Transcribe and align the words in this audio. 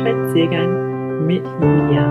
Spaziergang 0.00 1.26
mit 1.26 1.44
Julia. 1.60 2.10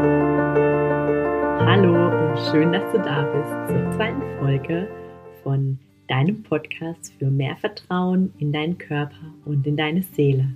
Hallo 1.65 2.09
und 2.09 2.38
schön, 2.52 2.71
dass 2.71 2.84
du 2.91 3.00
da 3.00 3.23
bist 3.23 3.52
zur 3.68 3.91
zweiten 3.97 4.21
Folge 4.38 4.88
von 5.41 5.79
deinem 6.07 6.44
Podcast 6.44 7.11
für 7.18 7.32
mehr 7.32 7.55
Vertrauen 7.55 8.32
in 8.38 8.52
deinen 8.52 8.78
Körper 8.78 9.33
und 9.46 9.65
in 9.65 9.75
deine 9.75 10.04
Seele. 10.04 10.50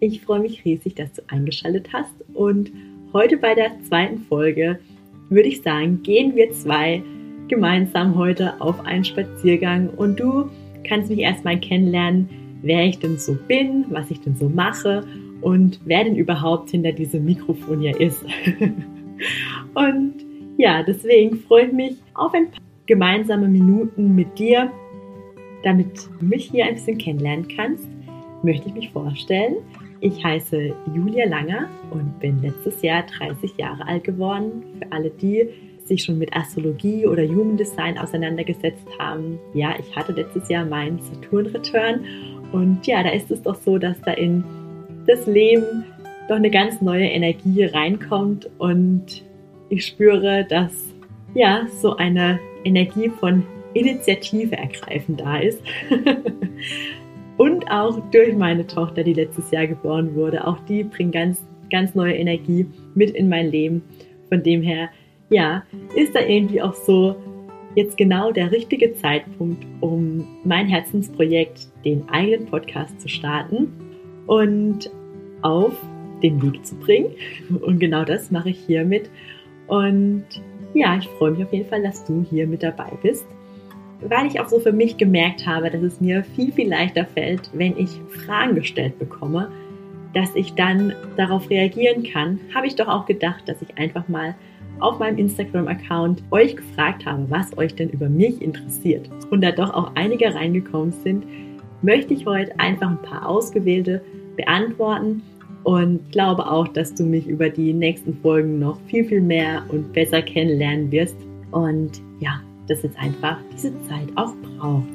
Ich 0.00 0.22
freue 0.22 0.40
mich 0.40 0.64
riesig, 0.64 0.96
dass 0.96 1.12
du 1.12 1.22
eingeschaltet 1.28 1.92
hast 1.92 2.14
und 2.34 2.72
heute 3.12 3.36
bei 3.36 3.54
der 3.54 3.70
zweiten 3.84 4.18
Folge 4.22 4.80
würde 5.28 5.48
ich 5.48 5.62
sagen, 5.62 6.02
gehen 6.02 6.34
wir 6.34 6.50
zwei 6.50 7.00
gemeinsam 7.46 8.16
heute 8.16 8.60
auf 8.60 8.80
einen 8.80 9.04
Spaziergang 9.04 9.88
und 9.90 10.18
du 10.18 10.50
kannst 10.82 11.10
mich 11.10 11.20
erstmal 11.20 11.60
kennenlernen, 11.60 12.28
wer 12.62 12.86
ich 12.86 12.98
denn 12.98 13.18
so 13.18 13.38
bin, 13.46 13.84
was 13.90 14.10
ich 14.10 14.20
denn 14.20 14.34
so 14.34 14.48
mache 14.48 15.04
und 15.40 15.80
wer 15.84 16.04
denn 16.04 16.16
überhaupt 16.16 16.70
hinter 16.70 16.92
diesem 16.92 17.24
Mikrofon 17.24 17.80
hier 17.80 17.98
ist. 18.00 18.24
und 19.74 20.14
ja, 20.56 20.82
deswegen 20.82 21.36
freue 21.36 21.66
ich 21.66 21.72
mich 21.72 21.96
auf 22.14 22.34
ein 22.34 22.50
paar 22.50 22.60
gemeinsame 22.86 23.48
Minuten 23.48 24.14
mit 24.14 24.38
dir, 24.38 24.70
damit 25.62 26.08
du 26.18 26.26
mich 26.26 26.50
hier 26.50 26.66
ein 26.66 26.74
bisschen 26.74 26.98
kennenlernen 26.98 27.46
kannst, 27.48 27.88
möchte 28.42 28.68
ich 28.68 28.74
mich 28.74 28.90
vorstellen. 28.90 29.56
Ich 30.00 30.24
heiße 30.24 30.74
Julia 30.94 31.28
Langer 31.28 31.68
und 31.90 32.18
bin 32.20 32.40
letztes 32.40 32.82
Jahr 32.82 33.04
30 33.18 33.56
Jahre 33.58 33.86
alt 33.86 34.04
geworden. 34.04 34.64
Für 34.78 34.92
alle 34.92 35.10
die, 35.10 35.48
sich 35.84 36.02
schon 36.02 36.18
mit 36.18 36.34
Astrologie 36.34 37.06
oder 37.06 37.22
Human 37.22 37.56
Design 37.56 37.98
auseinandergesetzt 37.98 38.86
haben. 38.98 39.38
Ja, 39.54 39.74
ich 39.78 39.94
hatte 39.94 40.12
letztes 40.12 40.48
Jahr 40.48 40.64
meinen 40.64 41.00
Saturn-Return 41.00 42.04
und 42.52 42.86
ja, 42.86 43.02
da 43.02 43.10
ist 43.10 43.30
es 43.30 43.42
doch 43.42 43.56
so, 43.56 43.78
dass 43.78 44.00
da 44.02 44.12
in 44.12 44.42
das 45.10 45.26
Leben 45.26 45.84
doch 46.28 46.36
eine 46.36 46.50
ganz 46.50 46.80
neue 46.80 47.06
Energie 47.06 47.64
reinkommt 47.64 48.48
und 48.58 49.24
ich 49.68 49.86
spüre, 49.86 50.46
dass 50.48 50.72
ja 51.34 51.66
so 51.80 51.96
eine 51.96 52.38
Energie 52.64 53.08
von 53.08 53.42
Initiative 53.74 54.56
ergreifen 54.56 55.16
da 55.16 55.38
ist. 55.38 55.60
und 57.36 57.70
auch 57.70 57.98
durch 58.10 58.34
meine 58.36 58.66
Tochter, 58.66 59.02
die 59.02 59.14
letztes 59.14 59.50
Jahr 59.50 59.66
geboren 59.66 60.14
wurde, 60.14 60.46
auch 60.46 60.58
die 60.60 60.84
bringt 60.84 61.12
ganz, 61.12 61.44
ganz 61.70 61.94
neue 61.94 62.14
Energie 62.14 62.66
mit 62.94 63.10
in 63.10 63.28
mein 63.28 63.50
Leben. 63.50 63.82
Von 64.28 64.42
dem 64.42 64.62
her, 64.62 64.90
ja, 65.30 65.64
ist 65.96 66.14
da 66.14 66.20
irgendwie 66.20 66.62
auch 66.62 66.74
so 66.74 67.16
jetzt 67.74 67.96
genau 67.96 68.30
der 68.32 68.52
richtige 68.52 68.94
Zeitpunkt, 68.94 69.64
um 69.80 70.26
mein 70.44 70.68
Herzensprojekt, 70.68 71.68
den 71.84 72.08
eigenen 72.08 72.46
Podcast 72.46 73.00
zu 73.00 73.08
starten 73.08 73.72
und 74.26 74.90
auf 75.42 75.72
den 76.22 76.40
Weg 76.42 76.64
zu 76.64 76.74
bringen. 76.76 77.10
Und 77.62 77.78
genau 77.78 78.04
das 78.04 78.30
mache 78.30 78.50
ich 78.50 78.58
hiermit. 78.58 79.10
Und 79.66 80.24
ja, 80.74 80.96
ich 80.98 81.08
freue 81.08 81.32
mich 81.32 81.44
auf 81.44 81.52
jeden 81.52 81.68
Fall, 81.68 81.82
dass 81.82 82.04
du 82.04 82.24
hier 82.28 82.46
mit 82.46 82.62
dabei 82.62 82.90
bist, 83.02 83.26
weil 84.00 84.26
ich 84.26 84.40
auch 84.40 84.48
so 84.48 84.60
für 84.60 84.72
mich 84.72 84.96
gemerkt 84.96 85.46
habe, 85.46 85.70
dass 85.70 85.82
es 85.82 86.00
mir 86.00 86.24
viel, 86.24 86.52
viel 86.52 86.68
leichter 86.68 87.04
fällt, 87.06 87.50
wenn 87.52 87.76
ich 87.76 88.00
Fragen 88.24 88.54
gestellt 88.54 88.98
bekomme, 88.98 89.50
dass 90.14 90.34
ich 90.34 90.54
dann 90.54 90.92
darauf 91.16 91.48
reagieren 91.50 92.02
kann, 92.02 92.40
habe 92.54 92.66
ich 92.66 92.74
doch 92.74 92.88
auch 92.88 93.06
gedacht, 93.06 93.48
dass 93.48 93.62
ich 93.62 93.78
einfach 93.78 94.08
mal 94.08 94.34
auf 94.80 94.98
meinem 94.98 95.18
Instagram-Account 95.18 96.22
euch 96.30 96.56
gefragt 96.56 97.04
habe, 97.04 97.26
was 97.28 97.56
euch 97.58 97.74
denn 97.74 97.90
über 97.90 98.08
mich 98.08 98.40
interessiert. 98.40 99.08
Und 99.30 99.42
da 99.42 99.52
doch 99.52 99.72
auch 99.74 99.92
einige 99.94 100.34
reingekommen 100.34 100.92
sind, 100.92 101.24
möchte 101.82 102.14
ich 102.14 102.26
heute 102.26 102.58
einfach 102.58 102.90
ein 102.90 103.02
paar 103.02 103.28
ausgewählte 103.28 104.02
beantworten 104.40 105.22
und 105.64 106.00
glaube 106.10 106.50
auch, 106.50 106.68
dass 106.68 106.94
du 106.94 107.04
mich 107.04 107.26
über 107.26 107.48
die 107.48 107.72
nächsten 107.72 108.14
Folgen 108.22 108.58
noch 108.58 108.78
viel, 108.86 109.04
viel 109.04 109.20
mehr 109.20 109.62
und 109.68 109.92
besser 109.92 110.22
kennenlernen 110.22 110.90
wirst. 110.90 111.16
Und 111.50 112.00
ja, 112.20 112.40
dass 112.66 112.82
jetzt 112.82 112.98
einfach 112.98 113.38
diese 113.52 113.72
Zeit 113.88 114.08
auch 114.16 114.34
braucht. 114.36 114.88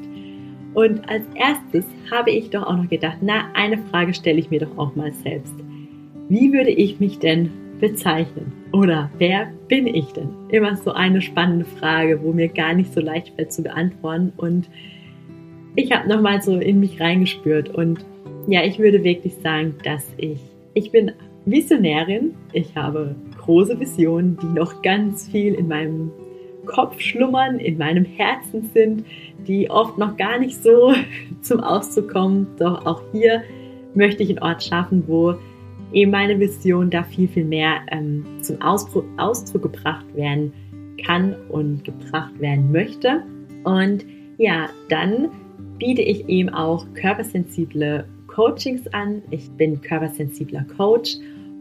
Und 0.74 1.08
als 1.08 1.24
erstes 1.34 1.84
habe 2.10 2.30
ich 2.30 2.50
doch 2.50 2.66
auch 2.66 2.76
noch 2.76 2.88
gedacht, 2.88 3.18
na, 3.20 3.46
eine 3.54 3.78
Frage 3.90 4.12
stelle 4.12 4.38
ich 4.38 4.50
mir 4.50 4.60
doch 4.60 4.76
auch 4.76 4.94
mal 4.96 5.12
selbst. 5.12 5.54
Wie 6.28 6.52
würde 6.52 6.70
ich 6.70 7.00
mich 7.00 7.18
denn 7.18 7.50
bezeichnen? 7.80 8.52
Oder 8.72 9.10
wer 9.18 9.48
bin 9.68 9.86
ich 9.86 10.06
denn? 10.12 10.28
Immer 10.48 10.76
so 10.76 10.92
eine 10.92 11.22
spannende 11.22 11.64
Frage, 11.64 12.22
wo 12.22 12.32
mir 12.32 12.48
gar 12.48 12.74
nicht 12.74 12.92
so 12.92 13.00
leicht 13.00 13.34
fällt 13.36 13.52
zu 13.52 13.62
beantworten. 13.62 14.32
Und 14.36 14.68
ich 15.76 15.92
habe 15.92 16.08
nochmal 16.08 16.42
so 16.42 16.58
in 16.58 16.80
mich 16.80 17.00
reingespürt. 17.00 17.68
Und 17.74 18.04
ja, 18.46 18.64
ich 18.64 18.78
würde 18.78 19.02
wirklich 19.02 19.34
sagen, 19.36 19.74
dass 19.84 20.04
ich, 20.16 20.40
ich 20.74 20.92
bin 20.92 21.12
Visionärin. 21.46 22.34
Ich 22.52 22.76
habe 22.76 23.14
große 23.38 23.78
Visionen, 23.78 24.36
die 24.42 24.46
noch 24.46 24.82
ganz 24.82 25.28
viel 25.28 25.54
in 25.54 25.68
meinem 25.68 26.10
Kopf 26.66 27.00
schlummern, 27.00 27.58
in 27.60 27.78
meinem 27.78 28.04
Herzen 28.04 28.70
sind, 28.74 29.04
die 29.46 29.70
oft 29.70 29.98
noch 29.98 30.16
gar 30.16 30.38
nicht 30.38 30.62
so 30.62 30.92
zum 31.42 31.60
Ausdruck 31.60 32.12
kommen. 32.12 32.48
Doch 32.58 32.84
auch 32.84 33.02
hier 33.12 33.42
möchte 33.94 34.22
ich 34.22 34.30
einen 34.30 34.40
Ort 34.40 34.62
schaffen, 34.62 35.04
wo 35.06 35.34
eben 35.92 36.10
meine 36.10 36.38
Vision 36.38 36.90
da 36.90 37.04
viel, 37.04 37.28
viel 37.28 37.44
mehr 37.44 37.80
ähm, 37.90 38.24
zum 38.42 38.60
Ausdruck, 38.60 39.04
Ausdruck 39.16 39.62
gebracht 39.62 40.06
werden 40.14 40.52
kann 41.04 41.36
und 41.48 41.84
gebracht 41.84 42.38
werden 42.40 42.72
möchte. 42.72 43.22
Und 43.64 44.04
ja, 44.38 44.68
dann 44.88 45.28
biete 45.78 46.02
ich 46.02 46.28
eben 46.28 46.48
auch 46.48 46.86
körpersensible 46.94 48.04
Coachings 48.36 48.86
an. 48.88 49.22
Ich 49.30 49.50
bin 49.52 49.80
körpersensibler 49.80 50.66
Coach 50.76 51.16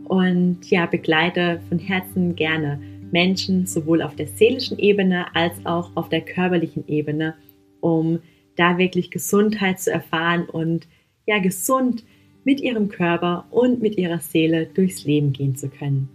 und 0.09 0.69
ja, 0.69 0.85
begleite 0.85 1.61
von 1.69 1.79
Herzen 1.79 2.35
gerne 2.35 2.81
Menschen 3.11 3.65
sowohl 3.65 4.01
auf 4.01 4.17
der 4.17 4.27
seelischen 4.27 4.77
Ebene 4.77 5.33
als 5.33 5.53
auch 5.65 5.91
auf 5.95 6.09
der 6.09 6.19
körperlichen 6.19 6.85
Ebene, 6.89 7.35
um 7.79 8.19
da 8.57 8.77
wirklich 8.77 9.09
Gesundheit 9.09 9.79
zu 9.79 9.89
erfahren 9.89 10.49
und 10.49 10.85
ja, 11.25 11.39
gesund 11.39 12.03
mit 12.43 12.59
ihrem 12.59 12.89
Körper 12.89 13.45
und 13.51 13.81
mit 13.81 13.97
ihrer 13.97 14.19
Seele 14.19 14.65
durchs 14.65 15.05
Leben 15.05 15.31
gehen 15.31 15.55
zu 15.55 15.69
können. 15.69 16.09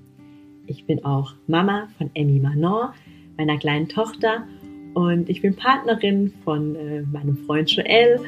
Ich 0.67 0.85
bin 0.85 1.07
auch 1.07 1.33
Mama 1.47 1.89
von 1.97 2.11
Emmy 2.13 2.39
Manon, 2.39 2.91
meiner 3.39 3.57
kleinen 3.57 3.89
Tochter, 3.89 4.47
und 4.93 5.31
ich 5.31 5.41
bin 5.41 5.57
Partnerin 5.57 6.35
von 6.45 6.75
äh, 6.77 7.01
meinem 7.03 7.39
Freund 7.47 7.71
Joel. 7.71 8.21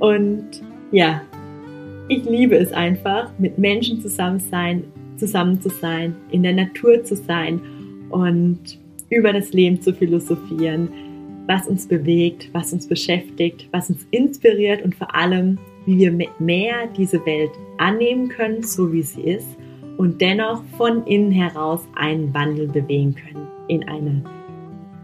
Und 0.00 0.62
ja, 0.92 1.22
ich 2.10 2.24
liebe 2.24 2.56
es 2.56 2.72
einfach, 2.72 3.30
mit 3.38 3.56
Menschen 3.56 4.00
zusammen 4.00 4.40
sein, 4.40 4.82
zusammen 5.16 5.60
zu 5.60 5.68
sein, 5.68 6.16
in 6.32 6.42
der 6.42 6.52
Natur 6.52 7.04
zu 7.04 7.14
sein 7.14 7.60
und 8.10 8.58
über 9.10 9.32
das 9.32 9.52
Leben 9.52 9.80
zu 9.80 9.94
philosophieren, 9.94 10.88
was 11.46 11.68
uns 11.68 11.86
bewegt, 11.86 12.48
was 12.52 12.72
uns 12.72 12.88
beschäftigt, 12.88 13.68
was 13.70 13.90
uns 13.90 14.04
inspiriert 14.10 14.82
und 14.82 14.96
vor 14.96 15.14
allem, 15.14 15.58
wie 15.86 15.98
wir 15.98 16.28
mehr 16.40 16.88
diese 16.96 17.24
Welt 17.24 17.52
annehmen 17.78 18.28
können, 18.28 18.64
so 18.64 18.92
wie 18.92 19.02
sie 19.02 19.22
ist, 19.22 19.46
und 19.96 20.20
dennoch 20.20 20.64
von 20.76 21.06
innen 21.06 21.30
heraus 21.30 21.86
einen 21.94 22.34
Wandel 22.34 22.66
bewegen 22.66 23.14
können 23.14 23.46
in 23.68 23.88
eine 23.88 24.24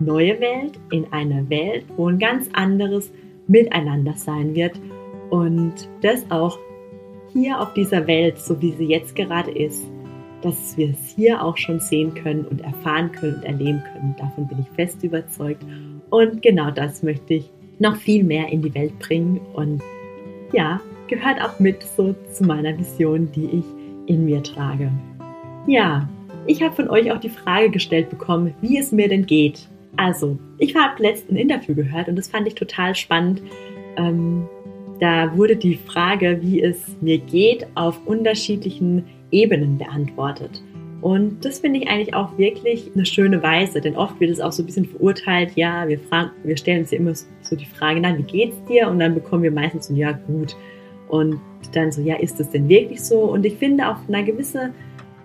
neue 0.00 0.40
Welt, 0.40 0.72
in 0.90 1.06
eine 1.12 1.48
Welt, 1.50 1.84
wo 1.96 2.08
ein 2.08 2.18
ganz 2.18 2.48
anderes 2.52 3.12
Miteinander 3.46 4.14
sein 4.14 4.56
wird 4.56 4.80
und 5.30 5.88
das 6.02 6.28
auch 6.30 6.58
hier 7.32 7.60
auf 7.60 7.74
dieser 7.74 8.06
Welt, 8.06 8.38
so 8.38 8.60
wie 8.60 8.72
sie 8.72 8.86
jetzt 8.86 9.14
gerade 9.14 9.50
ist, 9.50 9.84
dass 10.42 10.76
wir 10.76 10.90
es 10.90 11.14
hier 11.14 11.42
auch 11.42 11.56
schon 11.56 11.80
sehen 11.80 12.14
können 12.14 12.44
und 12.44 12.62
erfahren 12.62 13.10
können 13.12 13.36
und 13.36 13.44
erleben 13.44 13.82
können. 13.92 14.14
Davon 14.18 14.46
bin 14.46 14.60
ich 14.60 14.68
fest 14.76 15.02
überzeugt. 15.02 15.64
Und 16.10 16.42
genau 16.42 16.70
das 16.70 17.02
möchte 17.02 17.34
ich 17.34 17.50
noch 17.78 17.96
viel 17.96 18.24
mehr 18.24 18.48
in 18.48 18.62
die 18.62 18.74
Welt 18.74 18.98
bringen 18.98 19.40
und 19.54 19.82
ja, 20.52 20.80
gehört 21.08 21.42
auch 21.42 21.58
mit 21.58 21.82
so 21.82 22.14
zu 22.32 22.44
meiner 22.44 22.76
Vision, 22.78 23.30
die 23.32 23.46
ich 23.46 23.64
in 24.06 24.24
mir 24.24 24.42
trage. 24.42 24.90
Ja, 25.66 26.08
ich 26.46 26.62
habe 26.62 26.74
von 26.74 26.88
euch 26.88 27.10
auch 27.10 27.18
die 27.18 27.28
Frage 27.28 27.70
gestellt 27.70 28.08
bekommen, 28.08 28.54
wie 28.60 28.78
es 28.78 28.92
mir 28.92 29.08
denn 29.08 29.26
geht. 29.26 29.68
Also, 29.96 30.38
ich 30.58 30.76
habe 30.76 31.02
letzten 31.02 31.36
Interview 31.36 31.74
gehört 31.74 32.08
und 32.08 32.16
das 32.16 32.28
fand 32.28 32.46
ich 32.46 32.54
total 32.54 32.94
spannend. 32.94 33.42
Ähm, 33.96 34.46
da 35.00 35.36
wurde 35.36 35.56
die 35.56 35.76
Frage, 35.76 36.38
wie 36.40 36.62
es 36.62 36.82
mir 37.00 37.18
geht, 37.18 37.66
auf 37.74 38.00
unterschiedlichen 38.06 39.04
Ebenen 39.30 39.78
beantwortet. 39.78 40.62
Und 41.02 41.44
das 41.44 41.60
finde 41.60 41.80
ich 41.80 41.88
eigentlich 41.88 42.14
auch 42.14 42.36
wirklich 42.38 42.90
eine 42.94 43.04
schöne 43.04 43.42
Weise, 43.42 43.80
denn 43.80 43.96
oft 43.96 44.18
wird 44.18 44.30
es 44.30 44.40
auch 44.40 44.52
so 44.52 44.62
ein 44.62 44.66
bisschen 44.66 44.86
verurteilt, 44.86 45.52
ja, 45.54 45.86
wir, 45.86 45.98
fragen, 45.98 46.30
wir 46.42 46.56
stellen 46.56 46.80
uns 46.80 46.90
ja 46.90 46.98
immer 46.98 47.14
so 47.14 47.54
die 47.54 47.66
Frage, 47.66 48.00
na, 48.00 48.16
wie 48.16 48.22
geht's 48.22 48.56
dir? 48.64 48.88
Und 48.88 48.98
dann 48.98 49.14
bekommen 49.14 49.42
wir 49.42 49.52
meistens 49.52 49.88
so, 49.88 49.94
ja, 49.94 50.12
gut. 50.12 50.56
Und 51.08 51.40
dann 51.72 51.92
so, 51.92 52.00
ja, 52.00 52.16
ist 52.16 52.40
es 52.40 52.50
denn 52.50 52.68
wirklich 52.68 53.02
so? 53.02 53.20
Und 53.20 53.44
ich 53.44 53.54
finde, 53.56 53.88
auf 53.88 53.98
einer 54.08 54.22
gewissen 54.22 54.72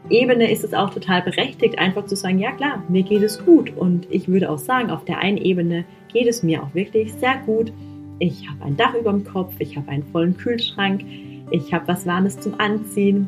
Ebene 0.10 0.52
ist 0.52 0.64
es 0.64 0.74
auch 0.74 0.90
total 0.90 1.22
berechtigt, 1.22 1.80
einfach 1.80 2.06
zu 2.06 2.16
sagen, 2.16 2.40
ja 2.40 2.52
klar, 2.52 2.84
mir 2.90 3.04
geht 3.04 3.24
es 3.24 3.44
gut. 3.44 3.76
Und 3.76 4.08
ich 4.10 4.28
würde 4.28 4.50
auch 4.50 4.58
sagen, 4.58 4.90
auf 4.90 5.06
der 5.06 5.20
einen 5.20 5.38
Ebene 5.38 5.86
geht 6.12 6.28
es 6.28 6.44
mir 6.44 6.62
auch 6.62 6.74
wirklich 6.76 7.14
sehr 7.14 7.38
gut. 7.46 7.72
Ich 8.22 8.48
habe 8.48 8.66
ein 8.66 8.78
Dach 8.78 8.94
über 8.94 9.12
dem 9.12 9.24
Kopf, 9.24 9.54
ich 9.58 9.76
habe 9.76 9.90
einen 9.90 10.04
vollen 10.04 10.38
Kühlschrank, 10.38 11.04
ich 11.50 11.74
habe 11.74 11.88
was 11.88 12.06
Warmes 12.06 12.40
zum 12.40 12.60
Anziehen, 12.60 13.28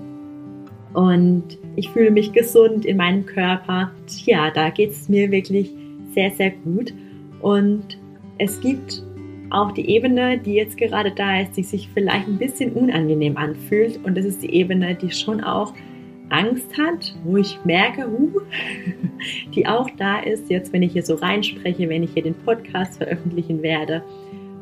und 0.93 1.57
ich 1.75 1.89
fühle 1.89 2.11
mich 2.11 2.31
gesund 2.31 2.85
in 2.85 2.97
meinem 2.97 3.25
Körper. 3.25 3.91
Ja, 4.25 4.51
da 4.51 4.69
geht 4.69 4.91
es 4.91 5.09
mir 5.09 5.31
wirklich 5.31 5.71
sehr, 6.13 6.31
sehr 6.31 6.51
gut. 6.51 6.93
Und 7.41 7.97
es 8.37 8.61
gibt 8.61 9.03
auch 9.49 9.71
die 9.71 9.89
Ebene, 9.89 10.37
die 10.37 10.53
jetzt 10.53 10.77
gerade 10.77 11.11
da 11.11 11.41
ist, 11.41 11.57
die 11.57 11.63
sich 11.63 11.89
vielleicht 11.93 12.27
ein 12.27 12.37
bisschen 12.37 12.73
unangenehm 12.73 13.37
anfühlt. 13.37 13.99
Und 14.03 14.15
das 14.15 14.25
ist 14.25 14.43
die 14.43 14.53
Ebene, 14.53 14.95
die 14.95 15.11
schon 15.11 15.41
auch 15.41 15.73
Angst 16.29 16.77
hat, 16.77 17.15
wo 17.23 17.37
ich 17.37 17.59
merke, 17.63 18.07
uh, 18.07 18.41
die 19.55 19.67
auch 19.67 19.89
da 19.97 20.19
ist, 20.19 20.49
jetzt 20.49 20.73
wenn 20.73 20.83
ich 20.83 20.93
hier 20.93 21.03
so 21.03 21.15
reinspreche, 21.15 21.89
wenn 21.89 22.03
ich 22.03 22.11
hier 22.13 22.23
den 22.23 22.35
Podcast 22.35 22.97
veröffentlichen 22.97 23.61
werde, 23.61 24.03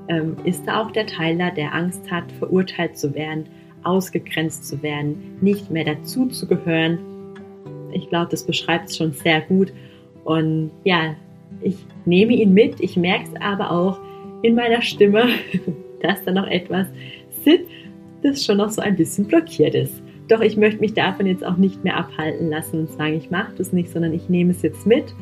ähm, 0.07 0.38
ist 0.44 0.68
da 0.68 0.81
auch 0.81 0.92
der 0.92 1.06
Teil 1.06 1.38
da, 1.38 1.51
der 1.51 1.74
Angst 1.74 2.09
hat, 2.09 2.31
verurteilt 2.33 2.98
zu 2.98 3.13
werden, 3.13 3.45
ausgegrenzt 3.83 4.68
zu 4.68 4.81
werden, 4.83 5.38
nicht 5.42 5.71
mehr 5.71 5.86
dazu 5.86 6.27
zu 6.27 6.48
gehören. 6.48 7.00
Ich 7.94 8.09
glaube, 8.09 8.30
das 8.31 8.45
beschreibt 8.45 8.89
es 8.89 8.98
schon 8.98 9.13
sehr 9.13 9.42
gut. 9.42 9.74
Und 10.24 10.71
ja, 10.83 11.15
ich 11.62 11.77
nehme 12.06 12.33
ihn 12.33 12.53
mit, 12.53 12.80
ich 12.80 12.95
merke 12.95 13.25
es 13.33 13.42
aber 13.42 13.71
auch 13.71 14.00
in 14.44 14.56
meiner 14.56 14.81
Stimme, 14.81 15.25
dass 16.01 16.24
da 16.24 16.31
noch 16.31 16.47
etwas 16.47 16.88
sitzt, 17.44 17.69
das 18.24 18.45
schon 18.45 18.57
noch 18.57 18.69
so 18.69 18.81
ein 18.81 18.95
bisschen 18.95 19.25
blockiert 19.25 19.75
ist. 19.75 20.01
Doch 20.27 20.42
ich 20.42 20.56
möchte 20.56 20.80
mich 20.80 20.94
davon 20.94 21.25
jetzt 21.25 21.45
auch 21.45 21.57
nicht 21.57 21.83
mehr 21.83 21.97
abhalten 21.97 22.50
lassen 22.50 22.81
und 22.81 22.92
sagen, 22.92 23.15
ich 23.15 23.30
mache 23.31 23.54
das 23.57 23.74
nicht, 23.74 23.92
sondern 23.92 24.13
ich 24.13 24.30
nehme 24.30 24.51
es 24.51 24.62
jetzt 24.62 24.86
mit 24.86 25.13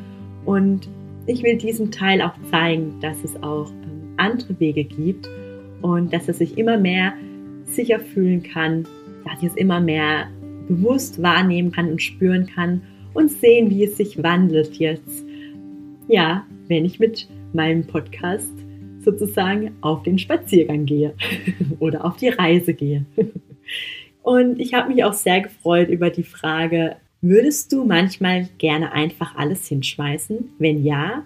und 0.45 0.87
ich 1.25 1.43
will 1.43 1.57
diesem 1.57 1.91
Teil 1.91 2.21
auch 2.21 2.33
zeigen, 2.51 2.99
dass 3.01 3.23
es 3.23 3.41
auch 3.41 3.71
andere 4.19 4.59
Wege 4.59 4.83
gibt 4.83 5.29
und 5.81 6.13
dass 6.13 6.27
er 6.27 6.33
sich 6.33 6.57
immer 6.57 6.77
mehr 6.77 7.13
sicher 7.65 7.99
fühlen 7.99 8.43
kann, 8.43 8.85
dass 9.25 9.41
ich 9.41 9.49
es 9.49 9.55
immer 9.55 9.79
mehr 9.79 10.27
bewusst 10.67 11.21
wahrnehmen 11.21 11.71
kann 11.71 11.91
und 11.91 12.01
spüren 12.01 12.47
kann 12.47 12.81
und 13.13 13.31
sehen, 13.31 13.69
wie 13.69 13.83
es 13.83 13.97
sich 13.97 14.21
wandelt 14.21 14.75
jetzt. 14.75 15.25
Ja, 16.07 16.45
wenn 16.67 16.85
ich 16.85 16.99
mit 16.99 17.27
meinem 17.53 17.85
Podcast 17.85 18.53
sozusagen 19.03 19.71
auf 19.81 20.03
den 20.03 20.19
Spaziergang 20.19 20.85
gehe 20.85 21.13
oder 21.79 22.05
auf 22.05 22.17
die 22.17 22.29
Reise 22.29 22.73
gehe. 22.73 23.05
Und 24.21 24.59
ich 24.59 24.73
habe 24.73 24.93
mich 24.93 25.03
auch 25.03 25.13
sehr 25.13 25.41
gefreut 25.41 25.89
über 25.89 26.09
die 26.09 26.23
Frage, 26.23 26.97
würdest 27.21 27.71
du 27.71 27.85
manchmal 27.85 28.47
gerne 28.57 28.91
einfach 28.91 29.35
alles 29.35 29.67
hinschmeißen? 29.67 30.51
Wenn 30.59 30.83
ja, 30.83 31.23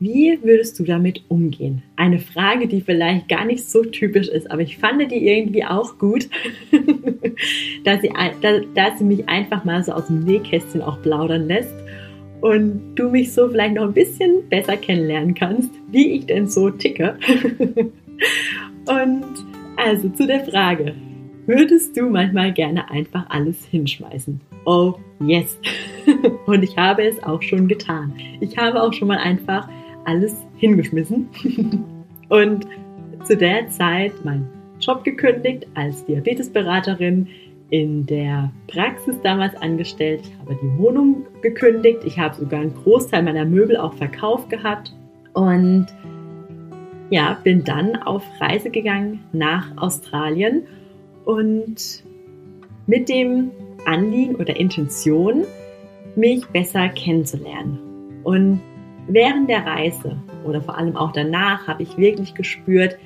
wie 0.00 0.38
würdest 0.42 0.78
du 0.78 0.84
damit 0.84 1.22
umgehen? 1.28 1.82
Eine 1.96 2.18
Frage, 2.18 2.66
die 2.66 2.80
vielleicht 2.80 3.28
gar 3.28 3.44
nicht 3.44 3.68
so 3.68 3.84
typisch 3.84 4.28
ist, 4.28 4.50
aber 4.50 4.62
ich 4.62 4.78
fand 4.78 5.12
die 5.12 5.28
irgendwie 5.28 5.62
auch 5.64 5.98
gut, 5.98 6.28
dass, 7.84 8.00
sie, 8.00 8.10
dass 8.74 8.98
sie 8.98 9.04
mich 9.04 9.28
einfach 9.28 9.64
mal 9.64 9.84
so 9.84 9.92
aus 9.92 10.06
dem 10.06 10.20
Nähkästchen 10.20 10.80
auch 10.80 11.02
plaudern 11.02 11.46
lässt 11.46 11.74
und 12.40 12.94
du 12.94 13.10
mich 13.10 13.32
so 13.32 13.50
vielleicht 13.50 13.74
noch 13.74 13.84
ein 13.84 13.92
bisschen 13.92 14.48
besser 14.48 14.78
kennenlernen 14.78 15.34
kannst, 15.34 15.70
wie 15.90 16.12
ich 16.12 16.24
denn 16.24 16.48
so 16.48 16.70
ticke. 16.70 17.18
und 18.86 19.24
also 19.76 20.08
zu 20.08 20.26
der 20.26 20.46
Frage, 20.46 20.94
würdest 21.46 21.94
du 21.94 22.08
manchmal 22.08 22.54
gerne 22.54 22.90
einfach 22.90 23.26
alles 23.28 23.66
hinschmeißen? 23.66 24.40
Oh 24.64 24.94
yes. 25.26 25.58
und 26.46 26.62
ich 26.62 26.76
habe 26.78 27.02
es 27.02 27.22
auch 27.22 27.42
schon 27.42 27.68
getan. 27.68 28.14
Ich 28.40 28.56
habe 28.56 28.82
auch 28.82 28.94
schon 28.94 29.08
mal 29.08 29.18
einfach 29.18 29.68
alles 30.04 30.36
hingeschmissen 30.56 31.28
und 32.28 32.66
zu 33.24 33.36
der 33.36 33.68
Zeit 33.68 34.24
meinen 34.24 34.48
Job 34.80 35.04
gekündigt 35.04 35.66
als 35.74 36.04
Diabetesberaterin, 36.06 37.28
in 37.70 38.04
der 38.06 38.50
Praxis 38.66 39.14
damals 39.22 39.54
angestellt. 39.56 40.22
Ich 40.24 40.38
habe 40.40 40.58
die 40.60 40.78
Wohnung 40.78 41.24
gekündigt. 41.40 42.00
Ich 42.04 42.18
habe 42.18 42.34
sogar 42.34 42.60
einen 42.60 42.74
Großteil 42.74 43.22
meiner 43.22 43.44
Möbel 43.44 43.76
auch 43.76 43.94
verkauft 43.94 44.50
gehabt 44.50 44.92
und 45.34 45.86
ja, 47.10 47.38
bin 47.44 47.64
dann 47.64 47.96
auf 47.96 48.24
Reise 48.40 48.70
gegangen 48.70 49.20
nach 49.32 49.76
Australien 49.76 50.66
und 51.24 52.04
mit 52.86 53.08
dem 53.08 53.50
Anliegen 53.84 54.36
oder 54.36 54.56
Intention, 54.56 55.44
mich 56.16 56.46
besser 56.48 56.88
kennenzulernen. 56.88 57.78
Und 58.24 58.60
während 59.12 59.48
der 59.48 59.66
Reise 59.66 60.16
oder 60.44 60.60
vor 60.60 60.76
allem 60.76 60.96
auch 60.96 61.12
danach 61.12 61.66
habe 61.66 61.82
ich 61.82 61.96
wirklich 61.96 62.34
gespürt, 62.34 62.96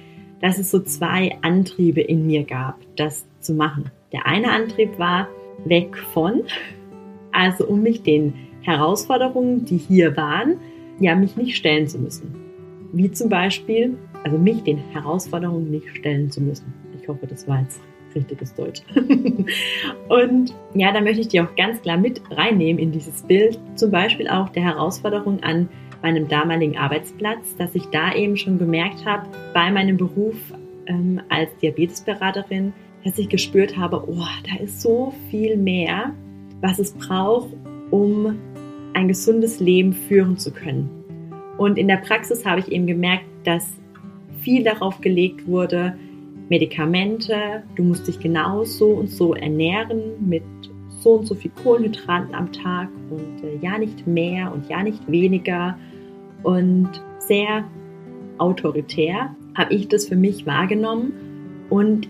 dass 0.40 0.58
es 0.58 0.70
so 0.70 0.80
zwei 0.80 1.36
Antriebe 1.42 2.00
in 2.00 2.26
mir 2.26 2.44
gab, 2.44 2.78
das 2.96 3.26
zu 3.40 3.54
machen. 3.54 3.90
Der 4.12 4.26
eine 4.26 4.50
Antrieb 4.50 4.98
war 4.98 5.28
weg 5.64 5.96
von, 6.12 6.42
also 7.32 7.66
um 7.66 7.82
mich 7.82 8.02
den 8.02 8.34
Herausforderungen, 8.62 9.64
die 9.64 9.76
hier 9.76 10.16
waren, 10.16 10.56
ja, 11.00 11.14
mich 11.16 11.36
nicht 11.36 11.56
stellen 11.56 11.88
zu 11.88 11.98
müssen. 11.98 12.34
Wie 12.92 13.10
zum 13.10 13.28
Beispiel, 13.28 13.96
also 14.22 14.38
mich 14.38 14.62
den 14.62 14.78
Herausforderungen 14.92 15.70
nicht 15.70 15.88
stellen 15.96 16.30
zu 16.30 16.40
müssen. 16.40 16.72
Ich 17.00 17.08
hoffe, 17.08 17.26
das 17.26 17.48
war 17.48 17.60
jetzt 17.60 17.80
richtiges 18.14 18.54
Deutsch. 18.54 18.82
und 20.08 20.54
ja, 20.74 20.92
da 20.92 21.00
möchte 21.00 21.20
ich 21.20 21.28
dir 21.28 21.44
auch 21.44 21.54
ganz 21.56 21.82
klar 21.82 21.96
mit 21.96 22.20
reinnehmen 22.30 22.80
in 22.80 22.92
dieses 22.92 23.22
Bild. 23.22 23.58
Zum 23.74 23.90
Beispiel 23.90 24.28
auch 24.28 24.48
der 24.50 24.62
Herausforderung 24.62 25.42
an 25.42 25.68
meinem 26.04 26.28
damaligen 26.28 26.76
Arbeitsplatz, 26.76 27.56
dass 27.56 27.74
ich 27.74 27.86
da 27.86 28.14
eben 28.14 28.36
schon 28.36 28.58
gemerkt 28.58 29.04
habe, 29.06 29.26
bei 29.54 29.72
meinem 29.72 29.96
Beruf 29.96 30.36
ähm, 30.86 31.20
als 31.30 31.50
Diabetesberaterin, 31.62 32.74
dass 33.04 33.18
ich 33.18 33.28
gespürt 33.28 33.76
habe, 33.76 34.04
oh, 34.06 34.26
da 34.46 34.62
ist 34.62 34.82
so 34.82 35.14
viel 35.30 35.56
mehr, 35.56 36.12
was 36.60 36.78
es 36.78 36.92
braucht, 36.92 37.48
um 37.90 38.38
ein 38.92 39.08
gesundes 39.08 39.60
Leben 39.60 39.94
führen 39.94 40.36
zu 40.36 40.52
können. 40.52 40.90
Und 41.56 41.78
in 41.78 41.88
der 41.88 41.96
Praxis 41.96 42.44
habe 42.44 42.60
ich 42.60 42.70
eben 42.70 42.86
gemerkt, 42.86 43.24
dass 43.44 43.66
viel 44.40 44.62
darauf 44.62 45.00
gelegt 45.00 45.46
wurde, 45.46 45.96
Medikamente, 46.50 47.62
du 47.76 47.82
musst 47.82 48.06
dich 48.06 48.20
genau 48.20 48.64
so 48.64 48.90
und 48.90 49.08
so 49.08 49.32
ernähren 49.32 50.02
mit 50.20 50.42
so 51.00 51.14
und 51.14 51.26
so 51.26 51.34
viel 51.34 51.50
Kohlenhydraten 51.62 52.34
am 52.34 52.52
Tag 52.52 52.90
und 53.08 53.42
äh, 53.42 53.56
ja 53.62 53.78
nicht 53.78 54.06
mehr 54.06 54.52
und 54.52 54.68
ja 54.68 54.82
nicht 54.82 55.10
weniger 55.10 55.78
und 56.44 56.91
sehr 57.19 57.64
autoritär 58.38 59.35
habe 59.56 59.75
ich 59.75 59.88
das 59.88 60.06
für 60.06 60.17
mich 60.17 60.46
wahrgenommen 60.46 61.12
und 61.71 62.09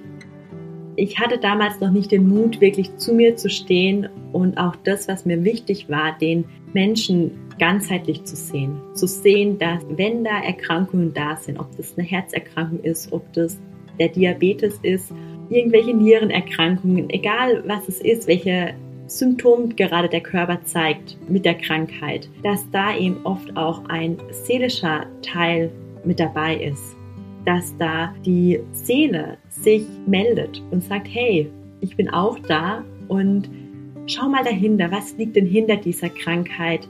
ich 0.97 1.19
hatte 1.19 1.39
damals 1.39 1.81
noch 1.81 1.91
nicht 1.91 2.13
den 2.13 2.29
Mut, 2.29 2.61
wirklich 2.61 2.97
zu 2.97 3.15
mir 3.15 3.37
zu 3.37 3.51
stehen 3.51 4.09
und 4.33 4.59
auch 4.59 4.77
das, 4.77 5.09
was 5.09 5.27
mir 5.27 5.43
wichtig 5.45 5.89
war, 5.89 6.17
den 6.19 6.45
Menschen 6.73 7.33
ganzheitlich 7.59 8.25
zu 8.25 8.37
sehen. 8.37 8.81
Zu 8.95 9.07
sehen, 9.07 9.59
dass 9.59 9.83
wenn 9.89 10.25
da 10.25 10.43
Erkrankungen 10.43 11.13
da 11.13 11.37
sind, 11.37 11.59
ob 11.59 11.77
das 11.77 11.97
eine 11.97 12.07
Herzerkrankung 12.07 12.81
ist, 12.81 13.13
ob 13.13 13.33
das 13.33 13.59
der 13.99 14.09
Diabetes 14.09 14.79
ist, 14.83 15.13
irgendwelche 15.51 15.95
Nierenerkrankungen, 15.95 17.11
egal 17.11 17.63
was 17.67 17.89
es 17.89 18.01
ist, 18.01 18.27
welche 18.27 18.75
Symptome 19.07 19.69
gerade 19.75 20.09
der 20.09 20.23
Körper 20.23 20.65
zeigt 20.65 21.17
mit 21.29 21.45
der 21.45 21.55
Krankheit, 21.55 22.29
dass 22.43 22.69
da 22.71 22.97
eben 22.97 23.19
oft 23.25 23.57
auch 23.57 23.85
ein 23.89 24.17
seelischer 24.31 25.07
Teil 25.23 25.71
mit 26.05 26.21
dabei 26.21 26.57
ist 26.57 26.97
dass 27.45 27.77
da 27.79 28.15
die 28.25 28.61
Seele 28.73 29.39
sich 29.51 29.85
meldet 30.07 30.63
und 30.71 30.83
sagt, 30.83 31.09
hey, 31.11 31.51
ich 31.81 31.97
bin 31.97 32.09
auch 32.09 32.39
da 32.39 32.85
und 33.09 33.49
schau 34.07 34.29
mal 34.29 34.45
dahinter, 34.45 34.91
was 34.91 35.17
liegt 35.17 35.37
denn 35.37 35.47
hinter 35.47 35.77
dieser 35.77 36.09
Krankheit, 36.09 36.89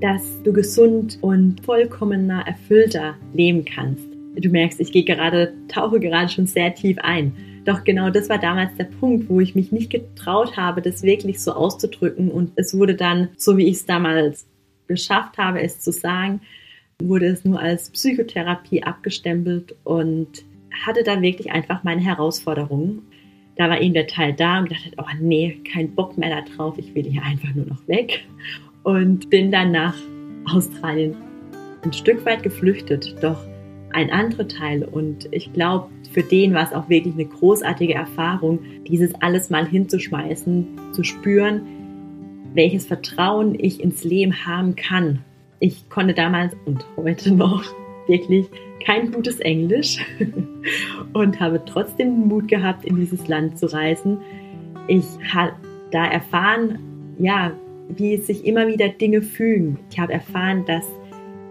dass 0.00 0.42
du 0.42 0.52
gesund 0.52 1.18
und 1.20 1.64
vollkommener, 1.64 2.46
erfüllter 2.46 3.16
leben 3.34 3.64
kannst. 3.64 4.04
Du 4.36 4.48
merkst, 4.48 4.80
ich 4.80 4.92
gehe 4.92 5.04
gerade, 5.04 5.52
tauche 5.68 6.00
gerade 6.00 6.30
schon 6.30 6.46
sehr 6.46 6.74
tief 6.74 6.96
ein. 7.00 7.32
Doch 7.64 7.84
genau 7.84 8.10
das 8.10 8.28
war 8.28 8.38
damals 8.38 8.74
der 8.76 8.84
Punkt, 8.84 9.28
wo 9.28 9.40
ich 9.40 9.54
mich 9.54 9.70
nicht 9.72 9.90
getraut 9.90 10.56
habe, 10.56 10.80
das 10.80 11.02
wirklich 11.02 11.40
so 11.40 11.52
auszudrücken. 11.52 12.30
Und 12.30 12.52
es 12.56 12.76
wurde 12.76 12.94
dann, 12.94 13.28
so 13.36 13.56
wie 13.56 13.66
ich 13.66 13.76
es 13.76 13.86
damals 13.86 14.46
geschafft 14.86 15.38
habe, 15.38 15.60
es 15.60 15.80
zu 15.80 15.92
sagen, 15.92 16.40
wurde 17.02 17.26
es 17.26 17.44
nur 17.44 17.60
als 17.60 17.90
Psychotherapie 17.90 18.82
abgestempelt 18.82 19.74
und 19.84 20.44
hatte 20.84 21.02
dann 21.02 21.22
wirklich 21.22 21.50
einfach 21.50 21.84
meine 21.84 22.00
Herausforderungen. 22.00 23.02
Da 23.56 23.68
war 23.68 23.80
eben 23.80 23.94
der 23.94 24.06
Teil 24.06 24.32
da 24.32 24.60
und 24.60 24.70
dachte, 24.70 24.90
oh 24.96 25.04
nee, 25.20 25.60
kein 25.70 25.94
Bock 25.94 26.16
mehr 26.16 26.30
da 26.30 26.42
drauf, 26.42 26.76
ich 26.78 26.94
will 26.94 27.04
hier 27.04 27.22
einfach 27.22 27.54
nur 27.54 27.66
noch 27.66 27.88
weg. 27.88 28.24
Und 28.82 29.28
bin 29.28 29.50
dann 29.50 29.72
nach 29.72 29.94
Australien 30.46 31.14
ein 31.84 31.92
Stück 31.92 32.24
weit 32.24 32.42
geflüchtet, 32.42 33.14
doch 33.22 33.38
ein 33.92 34.10
anderer 34.10 34.48
Teil. 34.48 34.84
Und 34.84 35.28
ich 35.30 35.52
glaube, 35.52 35.88
für 36.12 36.22
den 36.22 36.54
war 36.54 36.64
es 36.64 36.72
auch 36.72 36.88
wirklich 36.88 37.14
eine 37.14 37.26
großartige 37.26 37.94
Erfahrung, 37.94 38.60
dieses 38.86 39.14
alles 39.16 39.50
mal 39.50 39.66
hinzuschmeißen, 39.66 40.92
zu 40.92 41.04
spüren, 41.04 41.62
welches 42.54 42.86
Vertrauen 42.86 43.56
ich 43.58 43.80
ins 43.80 44.02
Leben 44.02 44.44
haben 44.46 44.74
kann 44.74 45.20
ich 45.60 45.88
konnte 45.90 46.14
damals 46.14 46.56
und 46.64 46.84
heute 46.96 47.32
noch 47.32 47.62
wirklich 48.06 48.46
kein 48.84 49.12
gutes 49.12 49.40
Englisch 49.40 49.98
und 51.12 51.38
habe 51.38 51.62
trotzdem 51.64 52.28
Mut 52.28 52.48
gehabt, 52.48 52.84
in 52.86 52.96
dieses 52.96 53.28
Land 53.28 53.58
zu 53.58 53.66
reisen. 53.66 54.18
Ich 54.88 55.04
da 55.92 56.06
erfahren, 56.06 56.78
ja, 57.18 57.52
wie 57.90 58.16
sich 58.16 58.46
immer 58.46 58.66
wieder 58.68 58.88
Dinge 58.88 59.20
fügen. 59.20 59.78
Ich 59.90 59.98
habe 59.98 60.14
erfahren, 60.14 60.64
dass 60.64 60.86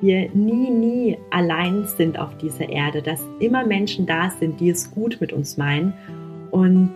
wir 0.01 0.29
nie, 0.34 0.70
nie 0.70 1.18
allein 1.32 1.86
sind 1.86 2.20
auf 2.20 2.38
dieser 2.38 2.70
Erde, 2.70 3.01
dass 3.01 3.25
immer 3.39 3.65
Menschen 3.65 4.06
da 4.06 4.29
sind, 4.29 4.60
die 4.60 4.70
es 4.70 4.91
gut 4.91 5.18
mit 5.20 5.34
uns 5.34 5.58
meinen. 5.58 5.94
Und 6.51 6.91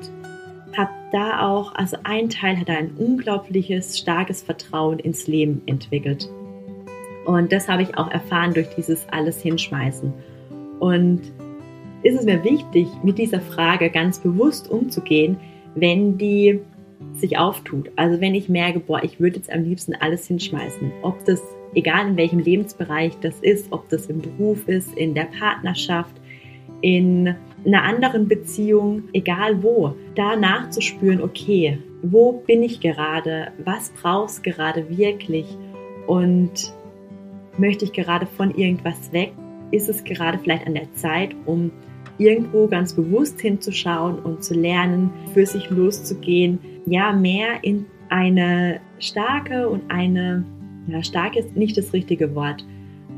habe 0.76 0.92
da 1.12 1.48
auch, 1.48 1.76
also 1.76 1.98
ein 2.04 2.30
Teil 2.30 2.60
hat 2.60 2.70
ein 2.70 2.92
unglaubliches, 2.98 4.00
starkes 4.00 4.42
Vertrauen 4.42 5.00
ins 5.00 5.28
Leben 5.28 5.62
entwickelt. 5.66 6.30
Und 7.26 7.52
das 7.52 7.70
habe 7.70 7.84
ich 7.84 7.98
auch 7.98 8.12
erfahren 8.12 8.54
durch 8.54 8.70
dieses 8.76 9.08
alles 9.10 9.42
hinschmeißen. 9.42 10.14
Und 10.80 11.22
ist 12.04 12.20
es 12.20 12.26
mir 12.26 12.44
wichtig, 12.44 12.88
mit 13.04 13.18
dieser 13.18 13.40
Frage 13.40 13.90
ganz 13.90 14.20
bewusst 14.20 14.70
umzugehen, 14.70 15.38
wenn 15.76 16.18
die 16.18 16.60
sich 17.16 17.38
auftut. 17.38 17.92
Also 17.96 18.20
wenn 18.20 18.36
ich 18.36 18.50
merke, 18.50 18.80
boah, 18.80 19.04
ich 19.04 19.20
würde 19.20 19.38
jetzt 19.38 19.52
am 19.52 19.64
liebsten 19.64 19.96
alles 19.96 20.28
hinschmeißen. 20.28 20.92
Ob 21.02 21.24
das, 21.26 21.42
egal 21.76 22.10
in 22.10 22.18
welchem 22.18 22.40
Lebensbereich 22.40 23.18
das 23.22 23.40
ist, 23.40 23.72
ob 23.72 23.90
das 23.90 24.08
im 24.08 24.22
Beruf 24.22 24.68
ist, 24.68 24.96
in 24.98 25.14
der 25.14 25.28
Partnerschaft, 25.40 26.16
in 26.82 27.36
einer 27.66 27.84
anderen 27.84 28.28
Beziehung, 28.28 29.04
egal 29.14 29.64
wo, 29.64 29.96
da 30.16 30.36
nachzuspüren, 30.36 31.22
okay, 31.22 31.80
wo 32.02 32.34
bin 32.46 32.62
ich 32.64 32.82
gerade, 32.82 33.52
was 33.64 33.92
brauchst 34.02 34.44
gerade 34.44 34.86
wirklich? 34.98 35.58
Und 36.08 36.74
möchte 37.58 37.86
ich 37.86 37.94
gerade 37.94 38.26
von 38.26 38.54
irgendwas 38.56 39.14
weg? 39.14 39.32
Ist 39.72 39.90
es 39.90 40.04
gerade 40.04 40.38
vielleicht 40.38 40.68
an 40.68 40.74
der 40.74 40.94
Zeit, 40.94 41.34
um 41.46 41.72
irgendwo 42.18 42.68
ganz 42.68 42.94
bewusst 42.94 43.40
hinzuschauen 43.40 44.20
und 44.20 44.44
zu 44.44 44.54
lernen, 44.54 45.10
für 45.34 45.46
sich 45.46 45.70
loszugehen, 45.70 46.60
ja, 46.86 47.14
mehr 47.14 47.64
in 47.64 47.86
eine 48.10 48.80
starke 49.00 49.68
und 49.70 49.90
eine, 49.90 50.44
ja, 50.88 51.04
stark 51.04 51.36
ist 51.36 51.56
nicht 51.56 51.78
das 51.78 51.94
richtige 51.94 52.36
Wort, 52.36 52.66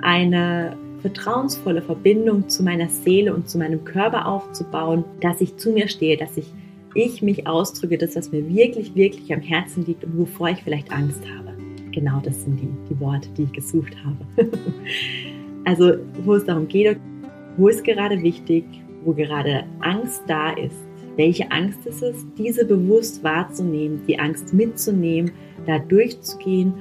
eine 0.01 0.77
vertrauensvolle 1.01 1.81
Verbindung 1.81 2.49
zu 2.49 2.63
meiner 2.63 2.89
Seele 2.89 3.33
und 3.33 3.49
zu 3.49 3.57
meinem 3.57 3.83
Körper 3.83 4.27
aufzubauen, 4.27 5.03
dass 5.21 5.41
ich 5.41 5.55
zu 5.57 5.71
mir 5.71 5.87
stehe, 5.87 6.17
dass 6.17 6.35
ich, 6.37 6.51
ich 6.95 7.21
mich 7.21 7.47
ausdrücke, 7.47 7.97
das, 7.97 8.15
was 8.15 8.31
mir 8.31 8.47
wirklich, 8.49 8.95
wirklich 8.95 9.31
am 9.33 9.41
Herzen 9.41 9.85
liegt 9.85 10.03
und 10.03 10.17
wovor 10.17 10.49
ich 10.49 10.63
vielleicht 10.63 10.91
Angst 10.91 11.21
habe. 11.37 11.53
Genau 11.91 12.19
das 12.23 12.43
sind 12.43 12.59
die, 12.59 12.69
die 12.89 12.99
Worte, 12.99 13.29
die 13.37 13.43
ich 13.43 13.51
gesucht 13.51 13.95
habe. 14.03 14.49
also, 15.65 15.93
wo 16.23 16.33
es 16.33 16.45
darum 16.45 16.67
geht, 16.67 16.97
wo 17.57 17.67
ist 17.67 17.83
gerade 17.83 18.21
wichtig, 18.21 18.65
wo 19.03 19.13
gerade 19.13 19.63
Angst 19.79 20.23
da 20.27 20.51
ist, 20.51 20.75
welche 21.15 21.49
Angst 21.51 21.85
ist 21.85 22.01
es, 22.01 22.25
diese 22.37 22.65
bewusst 22.65 23.23
wahrzunehmen, 23.23 24.01
die 24.07 24.19
Angst 24.19 24.53
mitzunehmen, 24.53 25.31
da 25.65 25.79
durchzugehen 25.79 26.73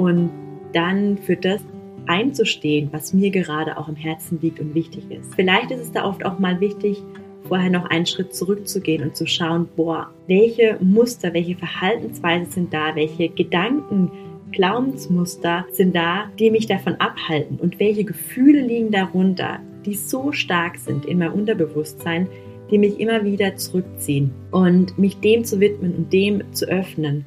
und 0.00 0.30
dann 0.72 1.18
für 1.18 1.36
das 1.36 1.60
einzustehen, 2.06 2.88
was 2.90 3.12
mir 3.12 3.30
gerade 3.30 3.76
auch 3.76 3.86
im 3.86 3.96
Herzen 3.96 4.38
liegt 4.40 4.58
und 4.58 4.74
wichtig 4.74 5.10
ist. 5.10 5.34
Vielleicht 5.34 5.70
ist 5.70 5.80
es 5.80 5.92
da 5.92 6.06
oft 6.06 6.24
auch 6.24 6.38
mal 6.38 6.58
wichtig, 6.58 7.02
vorher 7.48 7.70
noch 7.70 7.84
einen 7.90 8.06
Schritt 8.06 8.34
zurückzugehen 8.34 9.02
und 9.02 9.14
zu 9.14 9.26
schauen, 9.26 9.68
boah, 9.76 10.10
welche 10.26 10.78
Muster, 10.80 11.34
welche 11.34 11.54
Verhaltensweisen 11.56 12.50
sind 12.50 12.72
da, 12.72 12.94
welche 12.94 13.28
Gedanken, 13.28 14.10
Glaubensmuster 14.52 15.66
sind 15.72 15.94
da, 15.94 16.30
die 16.38 16.50
mich 16.50 16.66
davon 16.66 16.94
abhalten 16.94 17.58
und 17.58 17.78
welche 17.78 18.04
Gefühle 18.04 18.62
liegen 18.62 18.90
darunter, 18.90 19.60
die 19.84 19.94
so 19.94 20.32
stark 20.32 20.78
sind 20.78 21.04
in 21.04 21.18
meinem 21.18 21.34
Unterbewusstsein, 21.34 22.26
die 22.70 22.78
mich 22.78 22.98
immer 22.98 23.22
wieder 23.24 23.56
zurückziehen 23.56 24.30
und 24.50 24.98
mich 24.98 25.18
dem 25.18 25.44
zu 25.44 25.60
widmen 25.60 25.94
und 25.94 26.12
dem 26.12 26.42
zu 26.52 26.66
öffnen, 26.66 27.26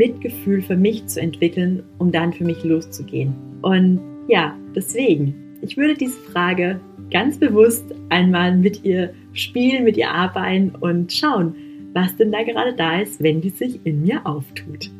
Mitgefühl 0.00 0.62
für 0.62 0.76
mich 0.76 1.06
zu 1.08 1.20
entwickeln, 1.20 1.82
um 1.98 2.10
dann 2.10 2.32
für 2.32 2.44
mich 2.44 2.64
loszugehen. 2.64 3.34
Und 3.60 4.00
ja, 4.28 4.56
deswegen, 4.74 5.34
ich 5.60 5.76
würde 5.76 5.92
diese 5.92 6.18
Frage 6.32 6.80
ganz 7.10 7.36
bewusst 7.38 7.84
einmal 8.08 8.56
mit 8.56 8.82
ihr 8.82 9.12
spielen, 9.34 9.84
mit 9.84 9.98
ihr 9.98 10.10
arbeiten 10.10 10.70
und 10.80 11.12
schauen, 11.12 11.54
was 11.92 12.16
denn 12.16 12.32
da 12.32 12.42
gerade 12.44 12.72
da 12.72 12.98
ist, 12.98 13.22
wenn 13.22 13.42
die 13.42 13.50
sich 13.50 13.84
in 13.84 14.00
mir 14.00 14.26
auftut. 14.26 14.90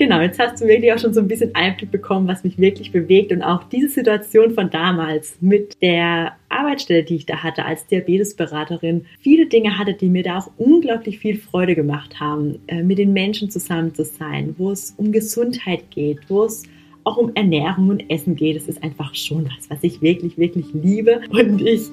Genau, 0.00 0.22
jetzt 0.22 0.38
hast 0.38 0.62
du 0.62 0.66
wirklich 0.66 0.90
auch 0.94 0.98
schon 0.98 1.12
so 1.12 1.20
ein 1.20 1.28
bisschen 1.28 1.54
Einblick 1.54 1.90
bekommen, 1.90 2.26
was 2.26 2.42
mich 2.42 2.56
wirklich 2.56 2.90
bewegt 2.90 3.32
und 3.32 3.42
auch 3.42 3.64
diese 3.64 3.90
Situation 3.90 4.54
von 4.54 4.70
damals 4.70 5.36
mit 5.42 5.76
der 5.82 6.36
Arbeitsstelle, 6.48 7.02
die 7.02 7.16
ich 7.16 7.26
da 7.26 7.42
hatte 7.42 7.66
als 7.66 7.86
Diabetesberaterin, 7.86 9.04
viele 9.20 9.44
Dinge 9.44 9.76
hatte, 9.76 9.92
die 9.92 10.08
mir 10.08 10.22
da 10.22 10.38
auch 10.38 10.50
unglaublich 10.56 11.18
viel 11.18 11.36
Freude 11.36 11.74
gemacht 11.74 12.18
haben, 12.18 12.60
äh, 12.66 12.82
mit 12.82 12.96
den 12.96 13.12
Menschen 13.12 13.50
zusammen 13.50 13.94
zu 13.94 14.06
sein, 14.06 14.54
wo 14.56 14.70
es 14.70 14.94
um 14.96 15.12
Gesundheit 15.12 15.90
geht, 15.90 16.20
wo 16.28 16.44
es 16.44 16.62
auch 17.04 17.18
um 17.18 17.32
Ernährung 17.34 17.90
und 17.90 18.08
Essen 18.08 18.36
geht. 18.36 18.56
Es 18.56 18.68
ist 18.68 18.82
einfach 18.82 19.14
schon 19.14 19.44
was, 19.44 19.68
was 19.68 19.84
ich 19.84 20.00
wirklich, 20.00 20.38
wirklich 20.38 20.68
liebe 20.72 21.20
und 21.28 21.60
ich 21.60 21.90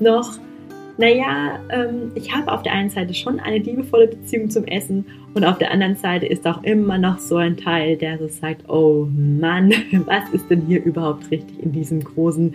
noch 0.00 0.38
naja, 1.02 1.58
ähm, 1.70 2.12
ich 2.14 2.32
habe 2.32 2.52
auf 2.52 2.62
der 2.62 2.74
einen 2.74 2.88
Seite 2.88 3.12
schon 3.12 3.40
eine 3.40 3.58
liebevolle 3.58 4.06
Beziehung 4.06 4.48
zum 4.50 4.64
Essen 4.66 5.04
und 5.34 5.44
auf 5.44 5.58
der 5.58 5.72
anderen 5.72 5.96
Seite 5.96 6.26
ist 6.26 6.46
auch 6.46 6.62
immer 6.62 6.96
noch 6.96 7.18
so 7.18 7.38
ein 7.38 7.56
Teil, 7.56 7.96
der 7.96 8.18
so 8.18 8.28
sagt, 8.28 8.70
oh 8.70 9.08
Mann, 9.10 9.74
was 10.06 10.30
ist 10.30 10.48
denn 10.48 10.64
hier 10.64 10.80
überhaupt 10.84 11.28
richtig 11.32 11.60
in 11.60 11.72
diesem 11.72 12.04
großen 12.04 12.54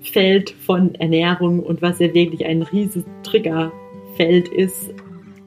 Feld 0.00 0.50
von 0.50 0.96
Ernährung 0.96 1.60
und 1.60 1.80
was 1.80 2.00
ja 2.00 2.12
wirklich 2.12 2.44
ein 2.44 2.62
riesiges 2.62 3.04
Triggerfeld 3.22 4.48
ist, 4.48 4.92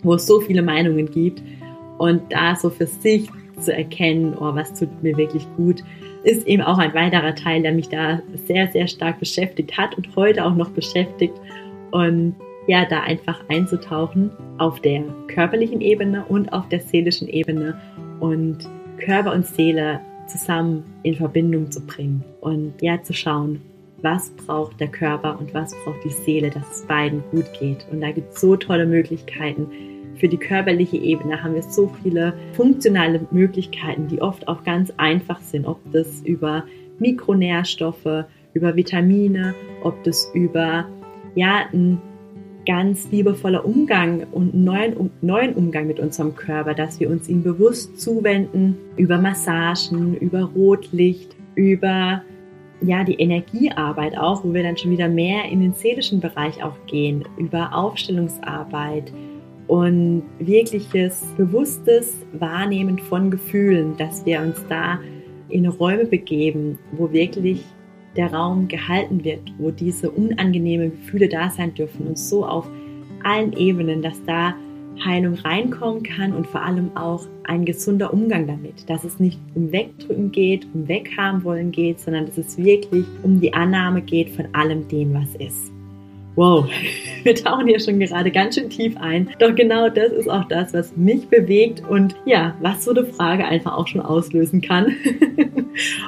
wo 0.01 0.13
es 0.13 0.25
so 0.25 0.39
viele 0.39 0.62
Meinungen 0.62 1.12
gibt. 1.12 1.44
Und 1.98 2.22
da 2.30 2.56
so 2.56 2.70
für 2.70 2.88
sich 2.88 3.27
zu 3.60 3.74
erkennen, 3.74 4.34
oh, 4.39 4.56
was 4.56 4.74
tut 4.80 5.03
mir 5.03 5.18
wirklich 5.18 5.46
gut, 5.58 5.84
ist 6.24 6.48
eben 6.48 6.63
auch 6.63 6.77
ein 6.77 6.94
weiterer 6.94 7.36
Teil, 7.36 7.63
der 7.63 7.74
mich 7.74 7.89
da 7.89 8.22
sehr, 8.48 8.70
sehr 8.70 8.88
stark 8.88 9.20
beschäftigt 9.20 9.77
hat 9.77 9.98
und 9.98 10.15
heute 10.15 10.46
auch 10.46 10.56
noch 10.56 10.70
beschäftigt 10.70 11.34
und 11.94 12.36
ja, 12.66 12.86
da 12.86 13.02
einfach 13.02 13.40
einzutauchen 13.50 14.32
auf 14.58 14.80
der 14.80 15.04
körperlichen 15.28 15.80
Ebene 15.80 16.26
und 16.28 16.52
auf 16.52 16.68
der 16.70 16.80
seelischen 16.80 17.28
Ebene 17.28 17.80
und 18.20 18.58
Körper 18.98 19.34
und 19.34 19.46
Seele 19.46 20.00
zusammen 20.28 20.84
in 21.04 21.14
Verbindung 21.14 21.70
zu 21.70 21.86
bringen 21.86 22.24
und 22.42 22.74
ja 22.82 23.02
zu 23.04 23.14
schauen, 23.14 23.62
was 24.02 24.32
braucht 24.32 24.80
der 24.80 24.88
Körper 24.88 25.38
und 25.40 25.54
was 25.54 25.76
braucht 25.84 26.04
die 26.04 26.10
Seele, 26.10 26.50
dass 26.50 26.78
es 26.78 26.88
beiden 26.88 27.24
gut 27.32 27.46
geht. 27.60 27.86
Und 27.92 28.02
da 28.02 28.12
gibt 28.12 28.34
es 28.34 28.42
so 28.42 28.56
tolle 28.56 28.88
Möglichkeiten. 28.88 29.68
Für 30.16 30.28
die 30.28 30.38
körperliche 30.38 30.98
Ebene 30.98 31.44
haben 31.44 31.54
wir 31.54 31.64
so 31.64 31.92
viele 32.02 32.34
funktionale 32.54 33.28
Möglichkeiten, 33.32 34.08
die 34.08 34.22
oft 34.22 34.48
auch 34.48 34.64
ganz 34.64 34.92
einfach 34.98 35.40
sind, 35.42 35.68
ob 35.68 35.80
das 35.92 36.22
über 36.22 36.64
Mikronährstoffe, 36.98 38.26
über 38.54 38.76
Vitamine, 38.76 39.54
ob 39.84 40.04
das 40.04 40.32
über 40.34 40.88
ja, 41.36 41.66
ein 41.72 42.02
ganz 42.66 43.12
liebevoller 43.12 43.66
Umgang 43.66 44.25
und 44.32 44.54
neuen, 44.54 45.12
neuen 45.22 45.54
Umgang 45.54 45.88
mit 45.88 46.00
unserem 46.00 46.36
Körper, 46.36 46.74
dass 46.74 47.00
wir 47.00 47.10
uns 47.10 47.28
ihm 47.28 47.44
bewusst 47.44 48.00
zuwenden 48.00 48.78
über 48.96 49.18
Massagen, 49.20 50.16
über 50.16 50.44
Rotlicht, 50.44 51.36
über 51.56 52.22
ja, 52.82 53.04
die 53.04 53.16
Energiearbeit 53.16 54.18
auch, 54.18 54.44
wo 54.44 54.54
wir 54.54 54.63
dann 54.63 54.78
schon 54.78 54.92
wieder 54.92 55.08
mehr 55.08 55.46
in 55.46 55.62
den 55.62 55.74
seelischen 55.74 56.20
Bereich 56.20 56.63
auch 56.63 56.75
gehen, 56.86 57.24
über 57.38 57.74
Aufstellungsarbeit 57.74 59.13
und 59.68 60.24
wirkliches 60.40 61.25
bewusstes 61.38 62.18
Wahrnehmen 62.34 63.00
von 63.00 63.32
Gefühlen, 63.32 63.96
dass 63.98 64.25
wir 64.25 64.42
uns 64.42 64.58
da 64.68 65.00
in 65.50 65.66
Räume 65.68 66.06
begeben, 66.06 66.78
wo 66.94 67.12
wirklich 67.12 67.63
der 68.15 68.34
Raum 68.34 68.67
gehalten 68.67 69.24
wird, 69.24 69.53
wo 69.58 69.72
diese 69.72 70.12
unangenehmen 70.12 70.91
Gefühle 70.91 71.29
da 71.29 71.50
sein 71.50 71.74
dürfen 71.74 72.08
und 72.08 72.17
so 72.17 72.46
auf 72.46 72.70
allen 73.24 73.53
Ebenen, 73.53 74.01
dass 74.01 74.24
da 74.25 74.53
Heilung 75.03 75.36
reinkommen 75.36 76.03
kann 76.03 76.34
und 76.34 76.48
vor 76.48 76.62
allem 76.62 76.96
auch 76.96 77.25
ein 77.46 77.65
gesunder 77.65 78.13
Umgang 78.13 78.48
damit, 78.48 78.89
dass 78.89 79.03
es 79.03 79.20
nicht 79.20 79.39
um 79.55 79.72
Wegdrücken 79.72 80.32
geht, 80.32 80.67
um 80.74 80.88
Weghaben 80.88 81.43
wollen 81.43 81.72
geht, 81.72 82.00
sondern 82.00 82.25
dass 82.25 82.38
es 82.38 82.58
wirklich 82.58 83.05
um 83.24 83.41
die 83.41 83.53
Annahme 83.53 84.01
geht 84.01 84.29
von 84.29 84.48
allem 84.53 84.88
dem, 84.88 85.13
was 85.13 85.36
ist. 85.36 85.72
Wow, 86.36 86.67
wir 87.24 87.36
tauchen 87.36 87.67
hier 87.67 87.79
schon 87.79 88.00
gerade 88.00 88.32
ganz 88.32 88.55
schön 88.55 88.70
tief 88.70 88.96
ein. 88.98 89.29
Doch 89.39 89.55
genau 89.55 89.89
das 89.89 90.12
ist 90.12 90.29
auch 90.29 90.48
das, 90.48 90.74
was 90.74 90.96
mich 90.96 91.27
bewegt 91.27 91.84
und 91.88 92.15
ja, 92.25 92.55
was 92.62 92.84
so 92.86 92.91
eine 92.91 93.05
Frage 93.05 93.46
einfach 93.46 93.77
auch 93.77 93.88
schon 93.88 94.01
auslösen 94.01 94.62
kann. 94.62 94.96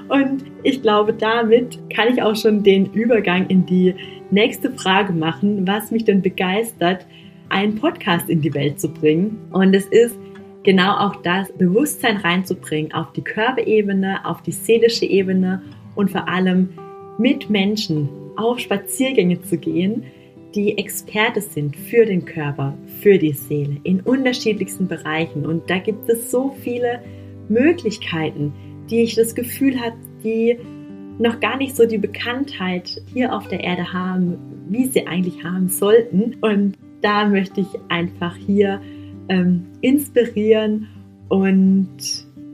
und 0.10 0.46
ich 0.64 0.82
glaube, 0.82 1.14
damit 1.14 1.80
kann 1.94 2.14
ich 2.14 2.22
auch 2.22 2.36
schon 2.36 2.64
den 2.64 2.92
Übergang 2.94 3.48
in 3.48 3.66
die 3.66 3.96
nächste 4.32 4.72
Frage 4.72 5.14
machen, 5.14 5.68
was 5.68 5.92
mich 5.92 6.06
denn 6.06 6.22
begeistert, 6.22 7.06
einen 7.50 7.76
Podcast 7.76 8.30
in 8.30 8.42
die 8.42 8.54
Welt 8.54 8.80
zu 8.80 8.90
bringen. 8.90 9.38
Und 9.52 9.74
es 9.76 9.86
ist 9.86 10.18
genau 10.64 10.98
auch 10.98 11.16
das 11.18 11.52
Bewusstsein 11.54 12.18
reinzubringen 12.18 12.94
auf 12.94 13.14
die 13.14 13.22
Körperebene, 13.22 14.26
auf 14.26 14.42
die 14.42 14.52
seelische 14.52 15.06
Ebene 15.06 15.62
und 15.96 16.12
vor 16.12 16.28
allem 16.28 16.70
mit 17.18 17.50
Menschen 17.50 18.10
auf 18.36 18.60
Spaziergänge 18.60 19.42
zu 19.42 19.58
gehen, 19.58 20.04
die 20.56 20.78
Experte 20.78 21.42
sind 21.42 21.76
für 21.76 22.06
den 22.06 22.26
Körper, 22.26 22.78
für 23.02 23.18
die 23.18 23.34
Seele 23.34 23.78
in 23.84 24.02
unterschiedlichsten 24.02 24.88
Bereichen. 24.88 25.46
Und 25.46 25.70
da 25.70 25.78
gibt 25.78 26.10
es 26.10 26.32
so 26.32 26.56
viele 26.62 27.02
Möglichkeiten, 27.50 28.54
die 28.90 29.02
ich 29.02 29.16
das 29.16 29.36
Gefühl 29.36 29.80
habe, 29.80 29.96
die 30.24 30.58
noch 31.18 31.40
gar 31.40 31.58
nicht 31.58 31.76
so 31.76 31.86
die 31.86 31.98
Bekanntheit 31.98 33.02
hier 33.14 33.34
auf 33.34 33.48
der 33.48 33.64
Erde 33.64 33.94
haben, 33.94 34.38
wie 34.70 34.86
sie 34.86 35.08
eigentlich 35.08 35.44
haben 35.44 35.70
sollten. 35.70 36.36
Und 36.42 36.74
da 37.02 37.28
möchte 37.28 37.62
ich 37.62 37.68
einfach 37.90 38.36
hier 38.36 38.82
ähm, 39.30 39.66
inspirieren 39.82 40.88
und 41.30 41.98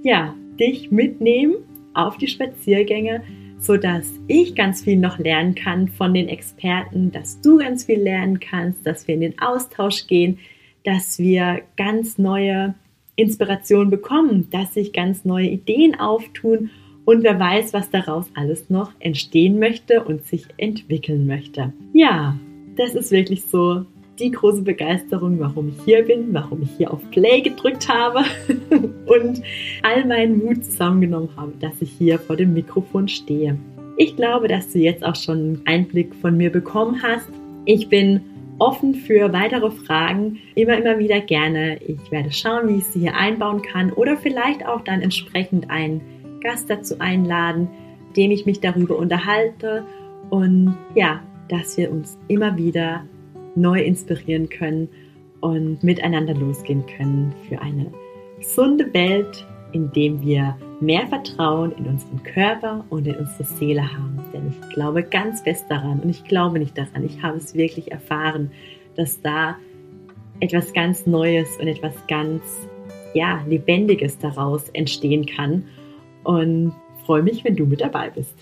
ja, 0.04 0.36
dich 0.60 0.92
mitnehmen 0.92 1.56
auf 1.94 2.18
die 2.18 2.28
Spaziergänge, 2.28 3.24
so 3.58 3.78
dass 3.78 4.12
ich 4.28 4.56
ganz 4.56 4.84
viel 4.84 4.98
noch 4.98 5.20
lernen 5.20 5.56
kann 5.56 5.88
von 5.88 6.14
den 6.14 6.28
Experten, 6.28 7.12
dass 7.12 7.42
du 7.42 7.58
ganz 7.58 7.86
viel 7.86 8.00
lernen 8.00 8.40
kannst, 8.40 8.86
dass 8.86 9.08
wir 9.08 9.16
in 9.16 9.22
den 9.22 9.40
Austausch 9.40 10.08
gehen, 10.08 10.40
dass 10.84 11.20
wir 11.20 11.62
ganz 11.78 12.18
neue 12.18 12.74
Inspirationen 13.22 13.90
bekommen, 13.90 14.48
dass 14.52 14.74
sich 14.74 14.94
ganz 14.94 15.26
neue 15.26 15.48
Ideen 15.48 16.00
auftun 16.00 16.70
und 17.06 17.24
wer 17.24 17.40
weiß, 17.40 17.74
was 17.74 17.90
daraus 17.90 18.26
alles 18.36 18.70
noch 18.70 18.92
entstehen 19.00 19.60
möchte 19.60 20.04
und 20.04 20.26
sich 20.26 20.46
entwickeln 20.58 21.26
möchte. 21.26 21.74
Ja, 21.94 22.38
das 22.78 22.96
ist 22.96 23.12
wirklich 23.12 23.44
so 23.44 23.86
die 24.20 24.32
große 24.32 24.62
Begeisterung, 24.62 25.40
warum 25.40 25.70
ich 25.70 25.84
hier 25.84 26.04
bin, 26.04 26.34
warum 26.34 26.62
ich 26.62 26.70
hier 26.78 26.94
auf 26.94 27.00
Play 27.12 27.42
gedrückt 27.42 27.90
habe 27.90 28.24
und 29.06 29.42
all 29.82 30.06
meinen 30.06 30.38
Mut 30.38 30.64
zusammengenommen 30.64 31.30
habe, 31.36 31.54
dass 31.60 31.82
ich 31.82 31.92
hier 31.92 32.20
vor 32.20 32.36
dem 32.36 32.54
Mikrofon 32.54 33.08
stehe. 33.08 33.58
Ich 33.98 34.16
glaube, 34.16 34.48
dass 34.48 34.72
du 34.72 34.80
jetzt 34.80 35.04
auch 35.04 35.16
schon 35.16 35.38
einen 35.38 35.62
Einblick 35.66 36.14
von 36.16 36.38
mir 36.38 36.52
bekommen 36.52 37.02
hast. 37.02 37.30
Ich 37.66 37.90
bin 37.90 38.22
offen 38.62 38.94
für 38.94 39.34
weitere 39.34 39.72
Fragen, 39.72 40.38
immer, 40.54 40.78
immer 40.78 41.00
wieder 41.00 41.20
gerne. 41.20 41.82
Ich 41.82 42.12
werde 42.12 42.32
schauen, 42.32 42.70
wie 42.70 42.78
ich 42.78 42.86
sie 42.86 43.00
hier 43.00 43.16
einbauen 43.16 43.64
kann 43.64 43.92
oder 43.92 44.16
vielleicht 44.16 44.66
auch 44.66 44.82
dann 44.82 45.02
entsprechend 45.02 45.70
einen 45.72 46.02
Gast 46.42 46.70
dazu 46.70 47.00
einladen, 47.00 47.68
dem 48.16 48.30
ich 48.30 48.46
mich 48.46 48.60
darüber 48.60 48.98
unterhalte 48.98 49.84
und 50.30 50.78
ja, 50.94 51.22
dass 51.50 51.76
wir 51.76 51.92
uns 51.92 52.20
immer 52.28 52.56
wieder 52.56 53.04
neu 53.56 53.82
inspirieren 53.82 54.48
können 54.48 54.90
und 55.40 55.84
miteinander 55.84 56.36
losgehen 56.36 56.86
können 56.86 57.34
für 57.50 57.60
eine 57.60 57.92
gesunde 58.38 58.94
Welt, 58.94 59.46
in 59.72 59.92
dem 59.92 60.22
wir 60.22 60.56
mehr 60.80 61.08
Vertrauen 61.08 61.72
in 61.74 61.88
unseren 61.88 62.22
Körper 62.24 62.86
und 62.90 63.08
in 63.08 63.16
unsere 63.16 63.44
Seele 63.44 63.82
haben. 63.82 64.21
Denn 64.34 64.50
ich 64.50 64.74
glaube 64.74 65.04
ganz 65.04 65.42
fest 65.42 65.66
daran 65.70 66.00
und 66.00 66.10
ich 66.10 66.24
glaube 66.24 66.60
nicht 66.60 66.78
daran, 66.78 67.04
ich 67.06 67.22
habe 67.22 67.38
es 67.38 67.54
wirklich 67.56 67.92
erfahren, 67.92 68.52
dass 68.96 69.22
da 69.22 69.58
etwas 70.40 70.74
ganz 70.74 71.06
Neues 71.06 71.58
und 71.60 71.68
etwas 71.68 71.94
ganz 72.08 72.42
ja, 73.14 73.44
Lebendiges 73.48 74.18
daraus 74.18 74.70
entstehen 74.70 75.26
kann 75.26 75.66
und 76.24 76.74
freue 77.06 77.24
mich, 77.24 77.44
wenn 77.44 77.56
du 77.56 77.66
mit 77.66 77.82
dabei 77.82 78.10
bist. 78.10 78.36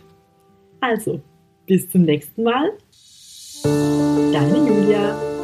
Also, 0.79 1.21
bis 1.65 1.89
zum 1.89 2.03
nächsten 2.03 2.43
Mal. 2.43 2.71
Deine 3.63 4.57
Julia. 4.57 5.38